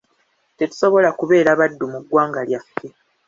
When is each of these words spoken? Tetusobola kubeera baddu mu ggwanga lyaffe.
Tetusobola 0.57 1.09
kubeera 1.19 1.51
baddu 1.59 1.85
mu 1.93 1.99
ggwanga 2.03 2.41
lyaffe. 2.47 2.87